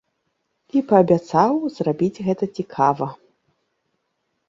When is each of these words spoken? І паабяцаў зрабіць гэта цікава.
І 0.77 0.81
паабяцаў 0.91 1.53
зрабіць 1.75 2.23
гэта 2.31 2.51
цікава. 2.59 3.07